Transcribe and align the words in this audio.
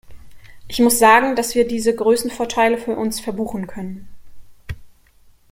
Ich 0.67 0.79
muss 0.79 0.97
sagen, 0.97 1.35
dass 1.35 1.53
wir 1.53 1.67
diese 1.67 1.95
Größenvorteile 1.95 2.79
für 2.79 2.95
uns 2.97 3.19
verbuchen 3.19 3.67
können. 3.67 4.07